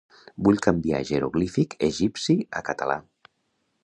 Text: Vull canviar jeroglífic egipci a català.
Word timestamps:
Vull 0.45 0.55
canviar 0.67 1.01
jeroglífic 1.09 1.75
egipci 1.89 2.37
a 2.61 2.65
català. 2.71 2.97